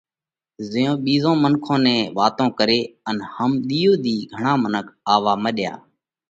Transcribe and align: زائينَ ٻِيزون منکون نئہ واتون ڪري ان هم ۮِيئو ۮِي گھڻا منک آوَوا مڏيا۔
زائينَ 0.69 0.93
ٻِيزون 1.03 1.35
منکون 1.43 1.79
نئہ 1.85 1.97
واتون 2.17 2.49
ڪري 2.57 2.79
ان 3.09 3.17
هم 3.33 3.51
ۮِيئو 3.67 3.93
ۮِي 4.03 4.15
گھڻا 4.31 4.53
منک 4.63 4.85
آوَوا 5.13 5.33
مڏيا۔ 5.43 5.73